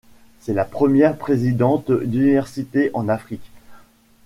C'est 0.39 0.55
la 0.55 0.65
première 0.65 1.15
présidente 1.15 1.91
d'université 1.91 2.89
en 2.95 3.07
Afrique. 3.07 3.51